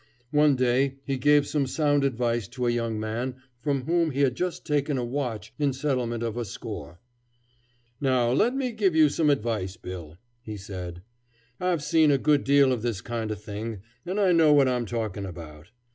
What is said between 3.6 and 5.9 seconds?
whom he had just taken a watch in